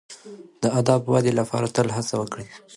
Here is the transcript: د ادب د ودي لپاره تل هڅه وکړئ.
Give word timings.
د 0.61 0.63
ادب 0.79 0.99
د 1.05 1.09
ودي 1.13 1.33
لپاره 1.39 1.67
تل 1.75 1.87
هڅه 1.97 2.13
وکړئ. 2.17 2.47